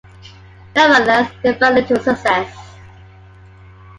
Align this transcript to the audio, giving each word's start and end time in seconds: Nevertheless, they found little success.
Nevertheless, 0.75 1.31
they 1.43 1.53
found 1.53 1.75
little 1.75 1.99
success. 1.99 2.51